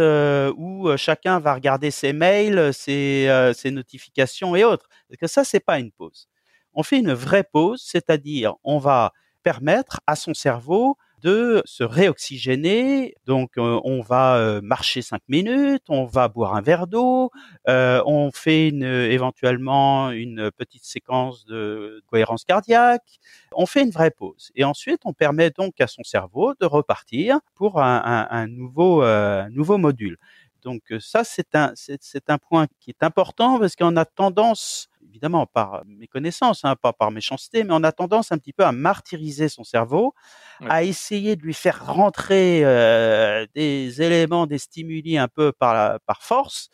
[0.56, 4.88] où chacun va regarder ses mails, ses, ses notifications et autres.
[5.10, 6.28] Parce que ça, c'est pas une pause.
[6.76, 13.16] On fait une vraie pause, c'est-à-dire on va permettre à son cerveau de se réoxygéner.
[13.26, 17.32] Donc, on va marcher cinq minutes, on va boire un verre d'eau,
[17.68, 23.20] on fait éventuellement une petite séquence de cohérence cardiaque,
[23.54, 24.52] on fait une vraie pause.
[24.56, 29.04] Et ensuite, on permet donc à son cerveau de repartir pour un, nouveau,
[29.50, 30.20] nouveau module.
[30.62, 35.46] Donc ça, c'est un, c'est un point qui est important parce qu'on a tendance évidemment
[35.46, 38.74] par mes connaissances, hein, pas par méchanceté, mais on a tendance un petit peu à
[38.74, 40.14] martyriser son cerveau,
[40.60, 40.68] oui.
[40.70, 46.00] à essayer de lui faire rentrer euh, des éléments, des stimuli un peu par, la,
[46.06, 46.70] par force.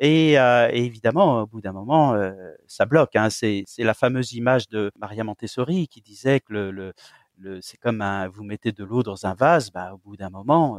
[0.00, 2.32] Et, euh, et, évidemment, au bout d'un moment, euh,
[2.66, 3.16] ça bloque.
[3.16, 3.28] Hein.
[3.28, 6.94] C'est la fameuse image de Maria Montessori qui disait que le, le,
[7.38, 10.30] le c'est comme un, vous mettez de l'eau dans un vase, bah, au bout d'un
[10.30, 10.78] moment,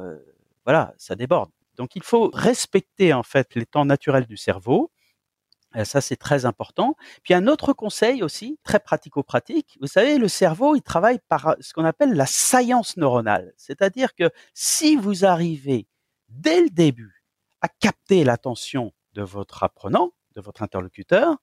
[0.65, 1.51] voilà, ça déborde.
[1.77, 4.91] Donc il faut respecter en fait les temps naturels du cerveau
[5.83, 6.95] ça, c'est très important.
[7.23, 9.77] Puis un autre conseil aussi, très pratico-pratique.
[9.81, 13.53] Vous savez, le cerveau, il travaille par ce qu'on appelle la science neuronale.
[13.57, 15.87] C'est-à-dire que si vous arrivez
[16.29, 17.25] dès le début
[17.61, 21.37] à capter l'attention de votre apprenant, de votre interlocuteur,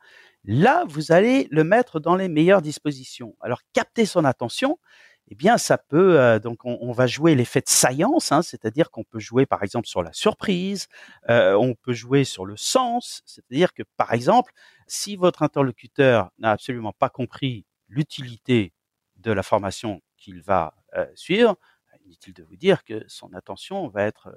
[0.44, 3.34] là, vous allez le mettre dans les meilleures dispositions.
[3.40, 4.78] Alors, capter son attention,
[5.32, 9.02] eh bien, ça peut euh, donc on, va jouer l'effet de science, hein, c'est-à-dire qu'on
[9.02, 10.88] peut jouer par exemple sur la surprise,
[11.30, 14.52] euh, on peut jouer sur le sens, c'est-à-dire que par exemple,
[14.86, 18.74] si votre interlocuteur n'a absolument pas compris l'utilité
[19.16, 21.56] de la formation qu'il va euh, suivre,
[22.04, 24.28] inutile de vous dire que son attention va être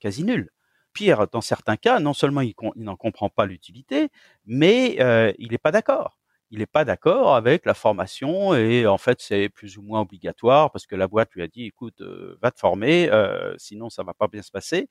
[0.00, 0.50] quasi nulle
[0.92, 4.08] pire, dans certains cas, non seulement il, n'en comprend pas l'utilité,
[4.44, 4.96] mais
[5.38, 6.18] il n'est pas d'accord.
[6.50, 10.70] Il n'est pas d'accord avec la formation et en fait c'est plus ou moins obligatoire
[10.70, 14.04] parce que la boîte lui a dit écoute euh, va te former euh, sinon ça
[14.04, 14.88] va pas bien se passer.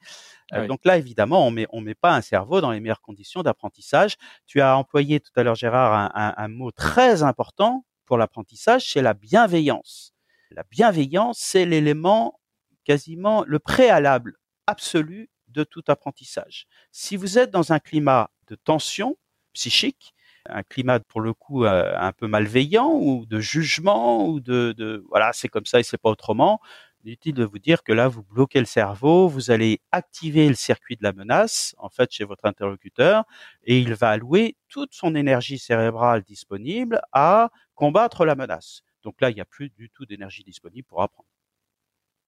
[0.52, 3.42] Ah donc là évidemment on met on met pas un cerveau dans les meilleures conditions
[3.42, 4.16] d'apprentissage.
[4.48, 9.14] Tu as employé tout à l'heure Gérard un mot très important pour l'apprentissage, c'est la
[9.14, 10.14] bienveillance.
[10.52, 12.40] La bienveillance c'est l'élément
[12.84, 14.36] quasiment le préalable
[14.68, 16.68] absolu de tout apprentissage.
[16.92, 19.18] Si vous êtes dans un climat de tension
[19.54, 20.15] psychique,
[20.50, 25.32] un climat pour le coup euh, un peu malveillant ou de jugement ou de, voilà
[25.34, 26.60] c'est comme ça et c'est pas autrement,
[27.04, 30.96] inutile de vous dire que là vous bloquez le cerveau, vous allez activer le circuit
[30.96, 33.26] de la menace en fait chez votre interlocuteur
[33.64, 38.82] et il va allouer toute son énergie cérébrale disponible à combattre la menace.
[39.04, 41.35] Donc là il n'y a plus du tout d'énergie disponible pour apprendre.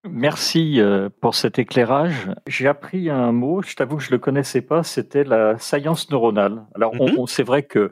[0.03, 2.29] Merci euh, pour cet éclairage.
[2.47, 6.09] J'ai appris un mot, je t'avoue que je ne le connaissais pas, c'était la science
[6.09, 6.65] neuronale.
[6.75, 7.27] Alors, mhm.
[7.27, 7.91] c'est vrai que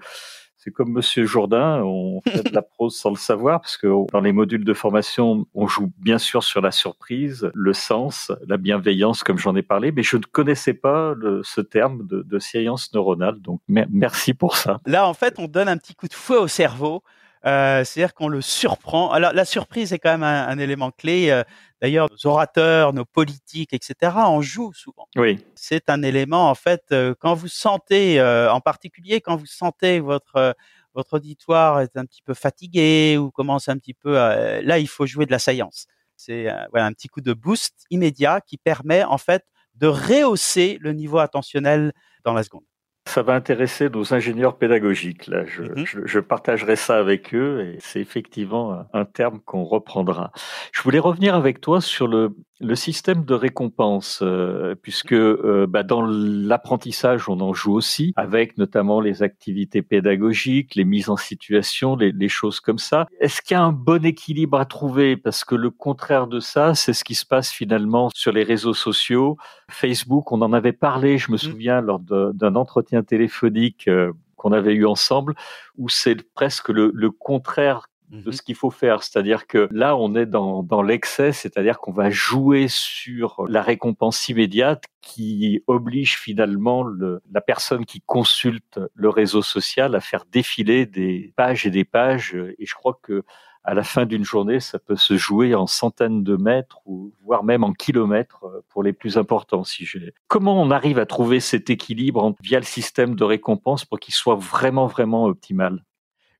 [0.57, 4.19] c'est comme Monsieur Jourdain, on fait de la prose sans le savoir, parce que dans
[4.19, 9.23] les modules de formation, on joue bien sûr sur la surprise, le sens, la bienveillance,
[9.23, 11.13] comme j'en ai parlé, mais je ne connaissais pas
[11.43, 13.39] ce terme de, de science neuronale.
[13.41, 14.79] Donc, merci pour ça.
[14.87, 17.03] Là, en fait, on donne un petit coup de fouet au cerveau
[17.45, 19.11] euh, c'est-à-dire qu'on le surprend.
[19.11, 21.29] Alors la surprise est quand même un, élément clé.
[21.29, 21.43] Euh,
[21.81, 24.13] d'ailleurs, nos orateurs, nos politiques, etc.
[24.15, 25.07] en jouent souvent.
[25.15, 25.43] Oui.
[25.53, 30.55] C'est un élément en fait euh, quand vous sentez, en particulier quand vous sentez votre
[30.95, 35.05] votre auditoire est un petit peu fatigué ou commence un petit peu, là il faut
[35.05, 35.87] jouer de la science.
[36.15, 39.43] C'est voilà un petit coup de boost immédiat qui permet en fait
[39.75, 41.91] de rehausser le niveau attentionnel
[42.23, 42.63] dans la seconde
[43.07, 45.27] ça va intéresser nos ingénieurs pédagogiques.
[45.27, 45.85] Là, je, mhm.
[46.05, 50.31] je, partagerai ça avec eux et c'est effectivement un terme qu'on reprendra.
[50.71, 55.83] Je voulais revenir avec toi sur le, le système de récompense, euh, puisque euh, bah,
[55.83, 61.95] dans l'apprentissage, on en joue aussi, avec notamment les activités pédagogiques, les mises en situation,
[61.95, 63.07] les, les choses comme ça.
[63.19, 65.17] Est-ce qu'il y a un bon équilibre à trouver?
[65.17, 68.73] Parce que le contraire de ça, c'est ce qui se passe finalement sur les réseaux
[68.73, 69.37] sociaux.
[69.69, 71.39] Facebook, on en avait parlé, je me mmh.
[71.39, 75.35] souviens, lors d'un entretien téléphonique euh, qu'on avait eu ensemble,
[75.77, 79.03] où c'est presque le, le contraire de mmh ce qu'il faut faire.
[79.03, 84.29] C'est-à-dire que là, on est dans, dans l'excès, c'est-à-dire qu'on va jouer sur la récompense
[84.29, 90.85] immédiate qui oblige finalement le, la personne qui consulte le réseau social à faire défiler
[90.85, 92.35] des pages et des pages.
[92.35, 93.23] Et je crois que
[93.65, 97.43] à la fin d'une journée, ça peut se jouer en centaines de mètres ou voire
[97.43, 99.63] même en kilomètres euh, pour les plus importants.
[99.63, 100.13] Si j'ai.
[100.27, 104.35] Comment on arrive à trouver cet équilibre via le système de récompense pour qu'il soit
[104.35, 105.83] vraiment vraiment optimal?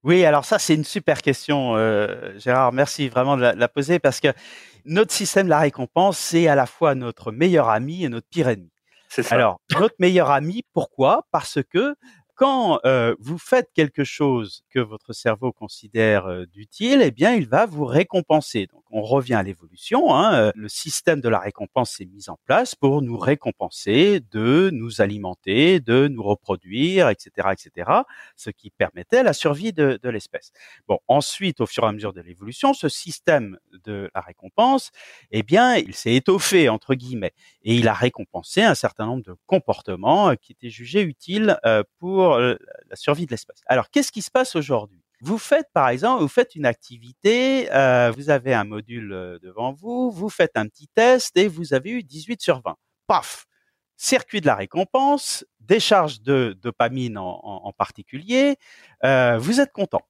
[0.03, 2.71] Oui, alors ça, c'est une super question, euh, Gérard.
[2.73, 4.27] Merci vraiment de la, poser parce que
[4.85, 8.49] notre système de la récompense, c'est à la fois notre meilleur ami et notre pire
[8.49, 8.69] ennemi.
[9.09, 9.33] C'est ça.
[9.33, 11.25] Alors, notre meilleur ami, pourquoi?
[11.31, 11.95] Parce que
[12.36, 17.48] quand euh, vous faites quelque chose que votre cerveau considère euh, d'utile, eh bien, il
[17.48, 18.67] va vous récompenser.
[18.95, 20.15] On revient à l'évolution.
[20.15, 24.69] Hein, euh, le système de la récompense s'est mis en place pour nous récompenser, de
[24.71, 27.91] nous alimenter, de nous reproduire, etc., etc.,
[28.38, 30.53] ce qui permettait la survie de, de l'espèce.
[30.88, 34.91] Bon, ensuite, au fur et à mesure de l'évolution, ce système de la récompense,
[35.31, 39.36] eh bien, il s'est étoffé entre guillemets et il a récompensé un certain nombre de
[39.45, 41.60] comportements qui étaient jugés utiles
[41.99, 42.55] pour euh,
[42.89, 43.62] la survie de l'espèce.
[43.65, 45.05] Alors, qu'est-ce qui se passe aujourd'hui?
[45.21, 49.73] Vous faites, par exemple, vous faites une activité, euh, vous avez un module euh, devant
[49.73, 52.75] vous, vous faites un petit test et vous avez eu 18 sur 20.
[53.08, 53.45] Paf
[53.97, 58.58] Circuit de la récompense, décharge de dopamine en, particulier,
[59.01, 60.01] vous êtes content.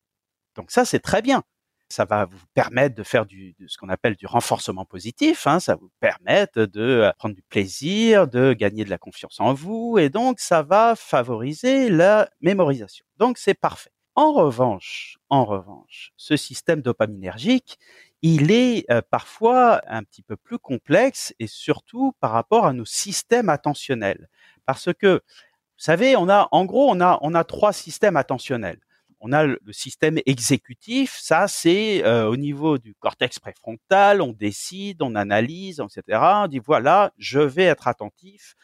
[0.56, 1.44] Donc ça, c'est très bien
[1.90, 5.48] ça va vous permettre de faire du, ce qu'on appelle du renforcement positif.
[5.48, 9.54] Hein, ça vous permettre de euh, prendre du plaisir, de gagner de la confiance en
[9.54, 13.06] vous, et donc ça va favoriser la mémorisation.
[13.18, 13.92] Donc c'est parfait.
[14.16, 17.78] En revanche, en revanche, ce système dopaminergique,
[18.22, 22.86] il est euh, parfois un petit peu plus complexe et surtout par rapport à nos
[22.86, 24.30] systèmes attentionnels,
[24.66, 28.80] parce que vous savez, on a, en gros, on a, on a trois systèmes attentionnels
[29.26, 35.02] on a le, système exécutif, ça c'est euh, au niveau du cortex préfrontal, on décide,
[35.02, 36.20] on analyse, etc.
[36.44, 38.56] On dit voilà, je vais être attentif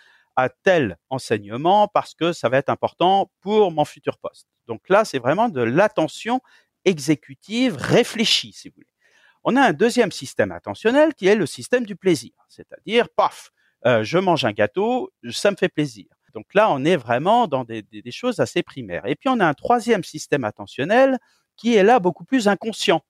[0.41, 4.47] à tel enseignement parce que ça va être important pour mon futur poste.
[4.67, 6.41] Donc là, c'est vraiment de l'attention
[6.86, 8.88] exécutive réfléchie, si vous voulez.
[9.43, 13.51] On a un deuxième système attentionnel qui est le système du plaisir, c'est-à-dire, paf,
[13.86, 16.06] euh, je mange un gâteau, ça me fait plaisir.
[16.34, 19.06] Donc là, on est vraiment dans des, choses assez primaires.
[19.06, 21.17] Et puis, on a un troisième système attentionnel
[21.58, 23.01] qui est là beaucoup plus inconscient.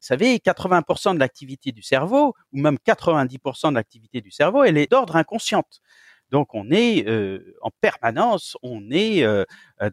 [0.00, 4.78] Vous savez, 80% de l'activité du cerveau, ou même 90% de l'activité du cerveau, elle
[4.78, 5.80] est d'ordre inconsciente.
[6.30, 7.06] Donc on est
[7.62, 9.24] en permanence, on est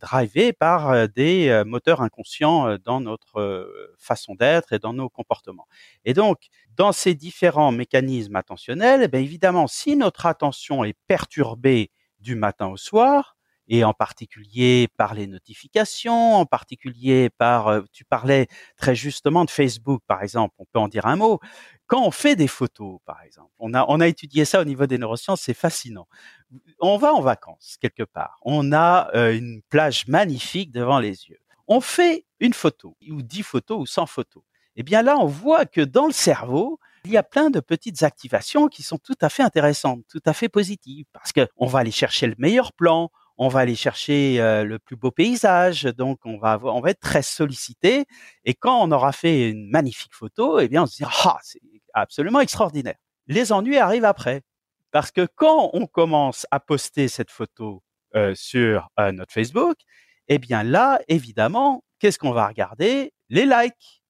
[0.02, 5.67] drivé par des moteurs inconscients dans notre façon d'être et dans nos comportements.
[6.04, 6.38] Et donc
[6.76, 12.78] dans ces différents mécanismes attentionnels, eh évidemment, si notre attention est perturbée du matin au
[12.78, 13.36] soir,
[13.67, 19.50] et en particulier par les notifications, en particulier par, euh, tu parlais très justement de
[19.50, 21.39] Facebook par exemple, on peut en dire un mot.
[21.88, 24.88] Quand on fait des photos par exemple, on a, on a étudié ça au niveau
[24.88, 26.08] des neurosciences, c'est fascinant.
[26.80, 31.39] On va en vacances quelque part, on a euh, une plage magnifique devant les yeux.
[31.67, 34.43] On fait une photo, ou dix photos, ou cent photos.
[34.76, 38.04] Eh bien là, on voit que dans le cerveau, il y a plein de petites
[38.04, 41.91] activations qui sont tout à fait intéressantes, tout à fait positives, parce qu'on va aller
[41.91, 46.38] chercher le meilleur plan, on va aller chercher euh, le plus beau paysage, donc on
[46.38, 48.06] va avoir, on va être très sollicité.
[48.43, 51.39] Et quand on aura fait une magnifique photo, eh bien on se dira ah
[51.95, 52.97] absolument extraordinaire.
[53.27, 54.43] Les ennuis arrivent après,
[54.91, 57.81] parce que quand on commence à poster cette photo
[58.15, 59.77] euh, sur euh, notre Facebook,
[60.27, 63.13] eh bien là évidemment, qu'est-ce qu'on va regarder?
[63.29, 64.03] Les likes.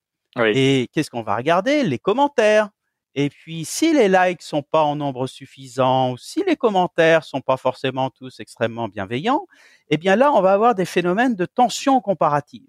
[0.54, 1.84] Et qu'est-ce qu'on va regarder?
[1.84, 2.70] Les commentaires.
[3.18, 7.40] Et puis, si les likes sont pas en nombre suffisant, ou si les commentaires sont
[7.40, 9.48] pas forcément tous extrêmement bienveillants,
[9.90, 12.68] eh bien là, on va avoir des phénomènes de tension comparative.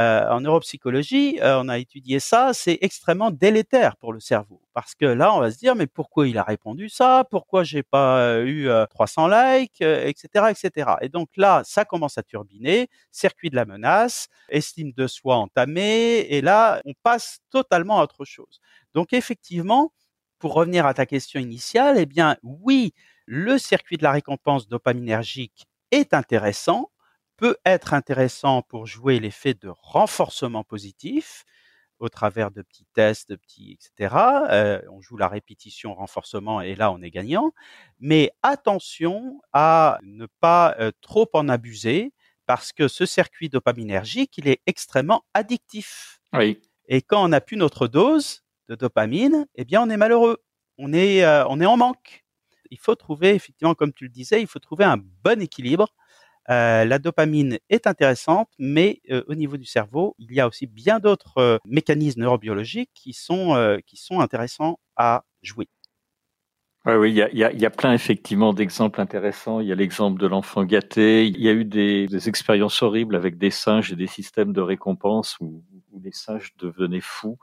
[0.00, 4.96] Euh, en neuropsychologie, euh, on a étudié ça, c'est extrêmement délétère pour le cerveau parce
[4.96, 8.18] que là, on va se dire mais pourquoi il a répondu ça, pourquoi j'ai pas
[8.18, 10.90] euh, eu 300 likes, etc., etc.
[11.00, 16.26] Et donc là, ça commence à turbiner, circuit de la menace, estime de soi entamée,
[16.28, 18.60] et là, on passe totalement à autre chose.
[18.94, 19.92] Donc effectivement,
[20.40, 22.94] pour revenir à ta question initiale, eh bien oui,
[23.26, 26.90] le circuit de la récompense dopaminergique est intéressant,
[27.36, 31.44] peut être intéressant pour jouer l'effet de renforcement positif
[31.98, 34.14] au travers de petits tests, de petits, etc.
[34.50, 37.52] Euh, on joue la répétition, renforcement, et là on est gagnant.
[38.00, 42.12] Mais attention à ne pas euh, trop en abuser,
[42.46, 46.20] parce que ce circuit dopaminergique, il est extrêmement addictif.
[46.32, 46.60] Oui.
[46.88, 50.42] Et quand on n'a plus notre dose de dopamine, eh bien on est malheureux,
[50.78, 52.24] on est, euh, on est en manque.
[52.70, 55.94] Il faut trouver, effectivement, comme tu le disais, il faut trouver un bon équilibre
[56.50, 60.66] euh, la dopamine est intéressante, mais euh, au niveau du cerveau, il y a aussi
[60.66, 65.68] bien d'autres euh, mécanismes neurobiologiques qui sont, qui sont intéressants à jouer.
[66.86, 69.60] Oui, oui, il y a, y, a, y a, plein effectivement d'exemples intéressants.
[69.60, 71.26] Il y a l'exemple de l'enfant gâté.
[71.26, 74.60] Il y a eu des, des, expériences horribles avec des singes et des systèmes de
[74.60, 77.38] récompense où, où les singes devenaient fous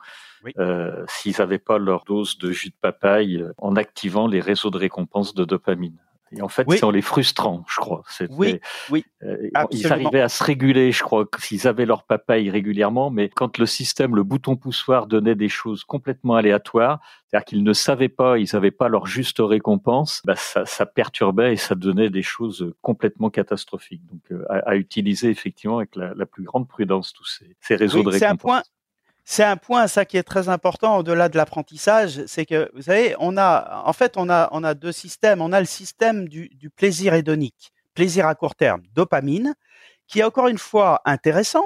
[1.07, 5.33] s'ils n'avaient pas leur dose de jus de papaye en activant les réseaux de récompense
[5.33, 5.97] de dopamine.
[6.35, 8.03] Et en fait, c'est en les frustrant, je crois.
[8.29, 9.03] Oui, oui.
[9.23, 13.57] Euh, ils arrivaient à se réguler, je crois, s'ils avaient leur papaye régulièrement, mais quand
[13.57, 18.37] le système, le bouton poussoir donnait des choses complètement aléatoires, c'est-à-dire qu'ils ne savaient pas,
[18.37, 22.73] ils n'avaient pas leur juste récompense, bah ça, ça, perturbait et ça donnait des choses
[22.81, 24.05] complètement catastrophiques.
[24.05, 28.03] Donc, euh, à, utiliser effectivement avec la, la, plus grande prudence tous ces, ces réseaux
[28.03, 28.71] de récompense.
[29.23, 33.15] C'est un point ça, qui est très important au-delà de l'apprentissage, c'est que, vous savez,
[33.19, 35.41] on a, en fait, on a, on a deux systèmes.
[35.41, 39.55] On a le système du, du plaisir hédonique, plaisir à court terme, dopamine,
[40.07, 41.65] qui est encore une fois intéressant.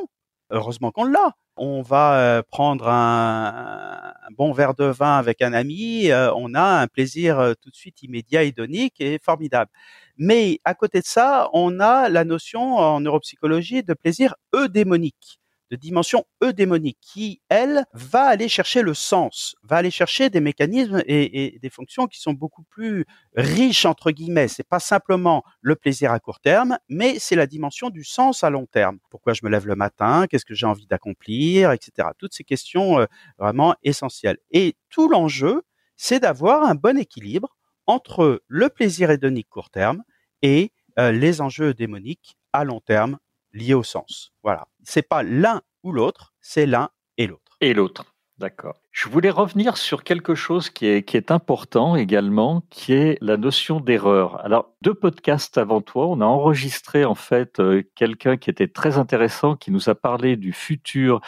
[0.52, 1.34] Heureusement qu'on l'a.
[1.58, 6.54] On va euh, prendre un, un, bon verre de vin avec un ami, euh, on
[6.54, 9.72] a un plaisir euh, tout de suite immédiat, hédonique et formidable.
[10.18, 15.40] Mais à côté de ça, on a la notion en neuropsychologie de plaisir eudémonique
[15.72, 21.02] de dimension eudémonique qui, elle, va aller chercher le sens, va aller chercher des mécanismes
[21.08, 24.48] et, des fonctions qui sont beaucoup plus riches entre guillemets.
[24.48, 28.50] C'est pas simplement le plaisir à court terme, mais c'est la dimension du sens à
[28.50, 29.00] long terme.
[29.10, 30.28] Pourquoi je me lève le matin?
[30.30, 32.10] Qu'est-ce que j'ai envie d'accomplir, etc.
[32.18, 33.06] Toutes ces questions euh,
[33.38, 34.38] vraiment essentielles.
[34.52, 35.64] Et tout l'enjeu,
[35.98, 37.56] c'est d'avoir un bon équilibre
[37.88, 40.04] entre le plaisir hédonique court terme
[40.42, 43.18] et euh, les enjeux démoniques à long terme
[43.56, 44.34] liés au sens.
[44.44, 44.68] Voilà.
[44.84, 47.58] C'est pas l'un ou l'autre, c'est l'un et l'autre.
[47.62, 48.06] Et l'autre.
[48.38, 48.82] D'accord.
[48.92, 53.38] Je voulais revenir sur quelque chose qui est, qui est important également, qui est la
[53.38, 54.44] notion d'erreur.
[54.44, 58.98] Alors, deux podcasts avant toi, on a enregistré en fait euh, quelqu'un qui était très
[58.98, 61.22] intéressant, qui nous a parlé du futur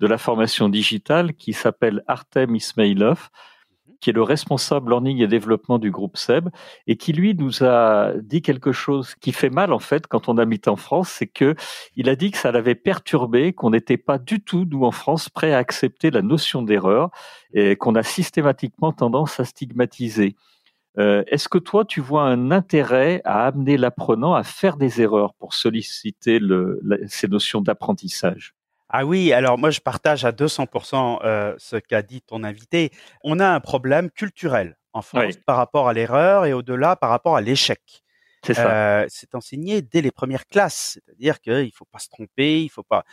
[0.00, 3.30] de la formation digitale, qui s'appelle Artem Ismailov
[4.00, 6.48] qui est le responsable learning et développement du groupe SEB,
[6.86, 10.38] et qui lui nous a dit quelque chose qui fait mal en fait quand on
[10.38, 11.54] habite en France, c'est que
[11.96, 15.28] il a dit que ça l'avait perturbé, qu'on n'était pas du tout nous en France
[15.28, 17.10] prêts à accepter la notion d'erreur
[17.52, 20.36] et qu'on a systématiquement tendance à stigmatiser.
[20.98, 25.34] Euh, Est-ce que toi, tu vois un intérêt à amener l'apprenant à faire des erreurs
[25.34, 28.54] pour solliciter le, ces notions d'apprentissage?
[28.88, 32.90] Ah oui, alors moi je partage à 200% euh, ce qu'a dit ton invité.
[33.22, 37.36] On a un problème culturel en France par rapport à l'erreur et au-delà par rapport
[37.36, 37.80] à l'échec.
[38.44, 39.04] C'est ça.
[39.08, 42.84] c'est enseigné dès les premières classes, c'est-à-dire qu'il ne faut pas se tromper, il faut
[42.84, 43.04] pas.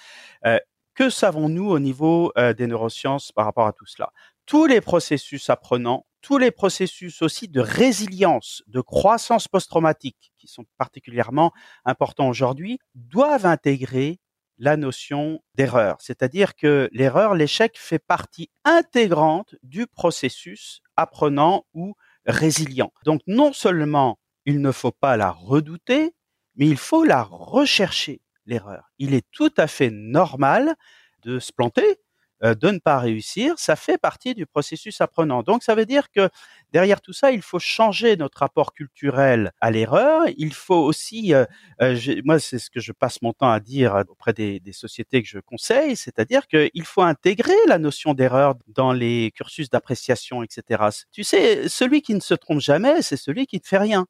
[0.94, 4.12] que savons-nous au niveau des neurosciences par rapport à tout cela?
[4.46, 10.66] Tous les processus apprenants tous les processus aussi de résilience, de croissance post-traumatique, qui sont
[10.80, 11.52] particulièrement
[11.86, 14.20] importants aujourd'hui, doivent intégrer
[14.58, 15.98] la notion d'erreur.
[16.00, 21.96] C'est-à-dire que l'erreur, l'échec fait partie intégrante du processus apprenant ou
[22.26, 22.92] résilient.
[23.04, 26.14] Donc non seulement il ne faut pas la redouter,
[26.56, 28.92] mais il faut la rechercher, l'erreur.
[29.00, 30.76] Il est tout à fait normal
[31.24, 32.00] de se planter,
[32.44, 35.42] euh, de ne pas réussir, ça fait partie du processus apprenant.
[35.42, 36.30] Donc ça veut dire que
[36.76, 40.24] derrière tout ça, il faut changer notre rapport culturel à l'erreur.
[40.36, 41.46] Il faut aussi, euh,
[41.82, 45.24] euh, moi c'est ce que je passe mon temps à dire auprès des, des sociétés
[45.24, 50.84] que je conseille, c'est-à-dire qu'il faut intégrer la notion d'erreur dans les cursus d'appréciation, etc.
[51.14, 54.06] Tu sais, celui qui ne se trompe jamais, c'est celui qui ne fait rien.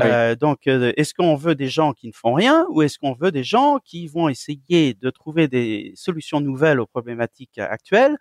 [0.00, 3.14] Euh, donc, euh, est-ce qu'on veut des gens qui ne font rien ou est-ce qu'on
[3.14, 8.16] veut des gens qui vont essayer de trouver des solutions nouvelles aux problématiques actuelles?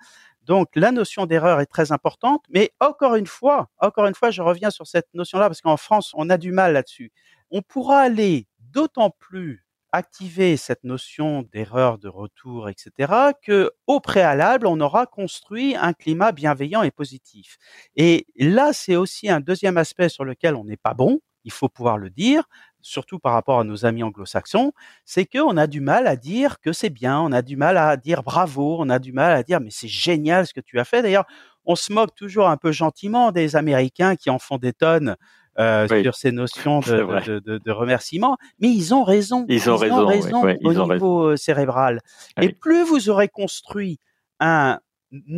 [0.48, 4.42] Donc, la notion d'erreur est très importante, mais encore une fois, encore une fois, je
[4.42, 7.12] reviens sur cette notion-là parce qu'en France, on a du mal là-dessus.
[7.52, 13.12] On pourra aller d'autant plus activer cette notion d'erreur de retour, etc.,
[13.44, 17.58] que au préalable, on aura construit un climat bienveillant et positif.
[17.98, 21.70] Et là, c'est aussi un deuxième aspect sur lequel on n'est pas bon, il faut
[21.70, 22.44] pouvoir le dire,
[22.88, 24.72] surtout par rapport à nos amis anglo-saxons,
[25.06, 27.98] c'est qu'on a du mal à dire que c'est bien, on a du mal à
[27.98, 30.86] dire bravo, on a du mal à dire mais c'est génial ce que tu as
[30.86, 31.02] fait.
[31.02, 31.26] D'ailleurs,
[31.66, 35.18] on se moque toujours un peu gentiment des Américains qui en font des tonnes
[35.60, 39.46] euh, sur ces notions de, remerciement, mais ils ont raison.
[39.50, 42.02] Ils ont raison, au niveau euh, cérébral.
[42.40, 44.00] Et plus vous aurez construit
[44.40, 44.80] un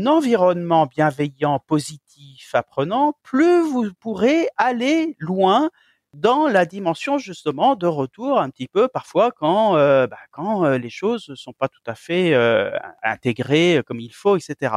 [0.05, 5.69] environnement bienveillant, positif, apprenant, plus vous pourrez aller loin
[6.13, 10.89] dans la dimension justement de retour un petit peu parfois quand euh, bah, euh, les
[10.89, 12.71] choses ne sont pas tout à fait euh,
[13.03, 14.75] intégrées comme il faut, etc.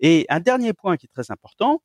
[0.00, 1.82] Et un dernier point qui est très important,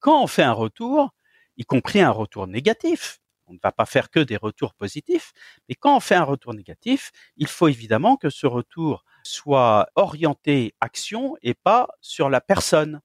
[0.00, 1.10] quand on fait un retour,
[1.56, 5.32] y compris un retour négatif, on ne va pas faire que des retours positifs,
[5.68, 10.74] mais quand on fait un retour négatif, il faut évidemment que ce retour soit orienté
[10.80, 13.00] action et pas sur la personne.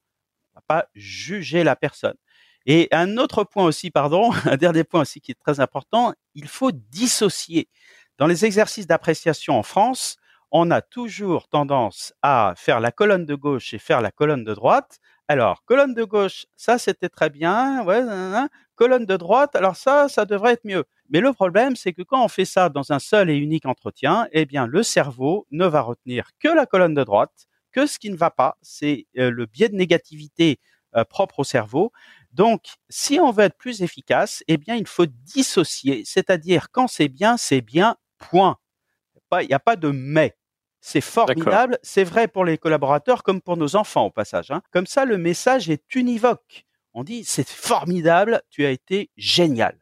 [0.56, 2.16] On va pas juger la personne.
[2.66, 6.48] Et un autre point aussi, pardon, un dernier point aussi qui est très important, il
[6.48, 7.70] faut dissocier.
[8.18, 10.18] Dans les exercices d'appréciation en France,
[10.52, 14.54] on a toujours tendance à faire la colonne de gauche et faire la colonne de
[14.54, 15.00] droite.
[15.28, 17.84] Alors, colonne de gauche, ça c'était très bien,
[18.76, 20.86] colonne de droite, alors ça, ça devrait être mieux.
[21.10, 24.28] Mais le problème, c'est que quand on fait ça dans un seul et unique entretien,
[24.32, 28.10] eh bien, le cerveau ne va retenir que la colonne de droite, que ce qui
[28.10, 30.60] ne va pas, c'est euh, le biais de négativité
[30.96, 31.92] euh, propre au cerveau.
[32.36, 37.08] Donc, si on veut être plus efficace, eh bien, il faut dissocier, c'est-à-dire quand c'est
[37.08, 38.58] bien, c'est bien, point.
[39.42, 40.36] Il n'y a pas de mais.
[40.82, 44.52] C'est formidable, c'est vrai pour les collaborateurs comme pour nos enfants au passage.
[44.52, 44.62] Hein.
[44.72, 46.66] Comme ça, le message est univoque.
[46.94, 49.80] On dit c'est formidable, tu as été génial.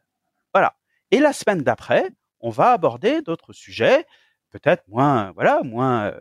[0.54, 0.76] Voilà.
[1.10, 2.08] Et la semaine d'après,
[2.40, 4.06] on va aborder d'autres sujets,
[4.50, 6.20] peut-être moins, voilà, moins euh,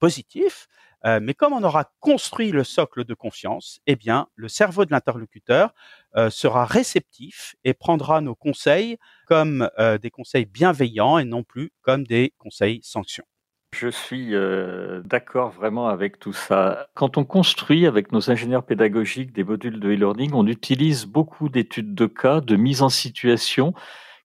[0.00, 0.66] positifs,
[1.04, 4.90] euh, mais comme on aura construit le socle de confiance, eh bien, le cerveau de
[4.90, 5.72] l'interlocuteur
[6.16, 11.70] euh, sera réceptif et prendra nos conseils comme euh, des conseils bienveillants et non plus
[11.82, 13.24] comme des conseils sanctions.
[13.76, 14.32] Je suis
[15.04, 16.88] d'accord vraiment avec tout ça.
[16.94, 21.94] Quand on construit avec nos ingénieurs pédagogiques des modules de e-learning, on utilise beaucoup d'études
[21.94, 23.74] de cas, de mise en situation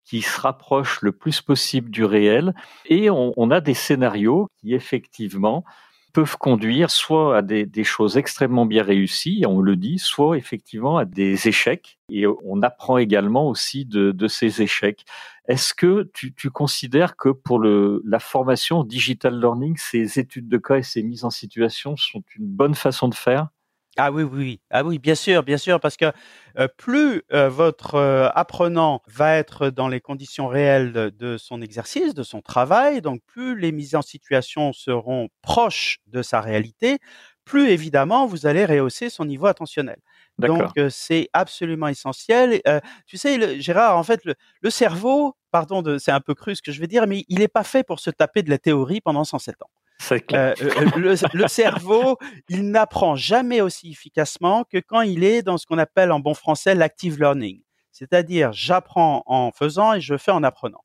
[0.05, 2.53] qui se rapprochent le plus possible du réel
[2.85, 5.65] et on, on a des scénarios qui effectivement
[6.13, 11.05] peuvent conduire soit à des, choses extrêmement bien réussies, on le dit, soit effectivement à
[11.05, 11.99] des échecs.
[12.09, 15.05] Et on apprend également aussi de, ces échecs.
[15.47, 20.83] Est-ce que tu, considères que pour la formation digital learning, ces études de cas et
[20.83, 23.49] ces mises en situation sont une bonne façon de faire?
[23.97, 26.11] Ah oui, oui, ah oui, bien sûr, bien sûr, parce que
[26.57, 32.15] euh, plus euh, votre euh, apprenant va être dans les conditions réelles de, son exercice,
[32.15, 36.97] de son travail, donc plus les mises en situation seront proches de sa réalité,
[37.45, 39.97] plus évidemment vous allez rehausser son niveau attentionnel.
[40.39, 42.61] Donc c'est absolument essentiel.
[43.05, 46.79] tu sais, Gérard, en fait, le, cerveau, pardon, c'est un peu cru ce que je
[46.79, 49.61] vais dire, mais il n'est pas fait pour se taper de la théorie pendant 107
[49.61, 49.69] ans.
[50.11, 52.17] Euh, euh, euh, le, cerveau,
[52.49, 56.33] il n'apprend jamais aussi efficacement que quand il est dans ce qu'on appelle en bon
[56.33, 57.61] français l'active learning.
[57.91, 60.83] C'est-à-dire, j'apprends en faisant et je fais en apprenant.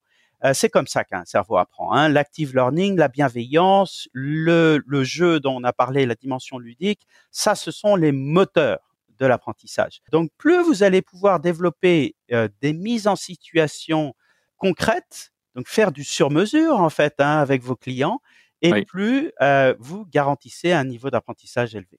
[0.52, 1.92] c'est comme ça qu'un cerveau apprend.
[1.92, 2.10] Hein.
[2.10, 7.70] L'active learning, la bienveillance, le, jeu dont on a parlé, la dimension ludique, ça, ce
[7.70, 8.80] sont les moteurs
[9.18, 10.00] de l'apprentissage.
[10.12, 12.14] Donc, plus vous allez pouvoir développer
[12.60, 14.14] des mises en situation
[14.58, 18.20] concrètes, donc faire du sur-mesure en fait hein, avec vos clients,
[18.62, 21.98] et plus euh, vous garantissez un niveau d'apprentissage élevé.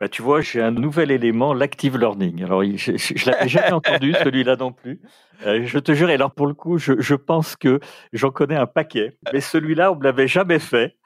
[0.00, 2.42] Bah, tu vois, j'ai un nouvel élément, l'active learning.
[2.42, 4.98] Alors, je ne l'avais jamais entendu, celui-là non plus.
[5.44, 7.80] Euh, je te jure, et alors pour le coup, je, je pense que
[8.14, 10.96] j'en connais un paquet, mais celui-là, on ne me l'avait jamais fait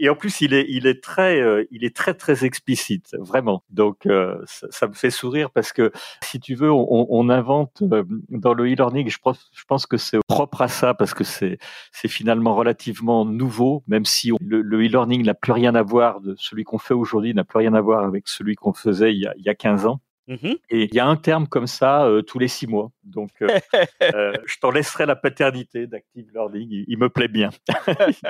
[0.00, 3.62] et, en plus, il est, il est très, euh, il est très, très explicite, vraiment.
[3.70, 5.92] Donc, euh, ça, me fait sourire parce que,
[6.22, 9.08] si tu veux, on, on invente euh, dans le e-learning.
[9.08, 11.58] Je pense, je pense que c'est propre à ça parce que c'est,
[11.92, 16.64] c'est finalement relativement nouveau, même si le, e-learning n'a plus rien à voir de celui
[16.64, 19.34] qu'on fait aujourd'hui, n'a plus rien à voir avec celui qu'on faisait il y, a,
[19.36, 20.00] il y a 15 ans.
[20.28, 22.90] Mmh et il y a un terme comme ça euh, tous les six mois.
[23.02, 23.48] Donc, euh,
[24.14, 26.84] euh, je t'en laisserai la paternité d'Active Learning.
[26.86, 27.48] Il, me plaît bien.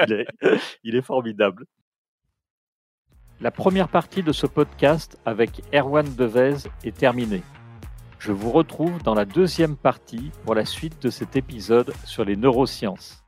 [0.07, 0.27] il, est,
[0.85, 1.65] il, est, formidable.
[3.41, 7.43] La première partie de ce podcast avec Erwan Devez est terminée.
[8.21, 12.37] Je vous retrouve dans la deuxième partie pour la suite de cet épisode sur les
[12.37, 13.28] neurosciences.